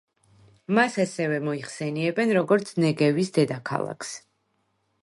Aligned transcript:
მას 0.77 0.95
ასევე 1.03 1.37
მოიხსენიებენ 1.49 2.35
როგორც 2.39 2.73
ნეგევის 2.87 3.31
დედაქალაქს. 3.39 4.21